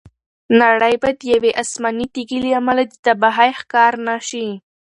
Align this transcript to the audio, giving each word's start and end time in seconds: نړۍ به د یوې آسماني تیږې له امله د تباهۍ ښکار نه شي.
نړۍ 0.61 0.95
به 1.01 1.09
د 1.19 1.21
یوې 1.33 1.51
آسماني 1.63 2.05
تیږې 2.13 2.39
له 2.43 2.49
امله 2.59 2.83
د 2.87 2.93
تباهۍ 3.05 3.51
ښکار 3.59 3.93
نه 4.07 4.15
شي. 4.27 4.47